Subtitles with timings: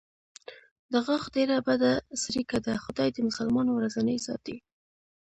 [0.91, 1.91] د غاښ ډېره بده
[2.23, 4.57] څړیکه ده، خدای دې مسلمان ورځنې ساتي.